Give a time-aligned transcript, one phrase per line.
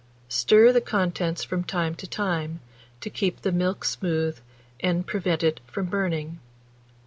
[0.29, 2.59] Stir the contents from time to time,
[3.01, 4.39] to keep the milk smooth
[4.79, 6.39] and prevent it from burning.